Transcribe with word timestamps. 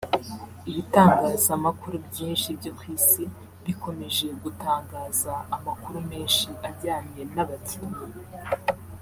Ibitangazamakuru 0.69 1.95
byinshi 2.07 2.47
byo 2.59 2.71
ku 2.77 2.83
isi 2.95 3.23
bikomeje 3.65 4.25
gutangaza 4.43 5.33
amakuru 5.55 5.97
menshi 6.11 6.47
ajyanye 6.69 7.21
n’abakinnyi 7.33 8.05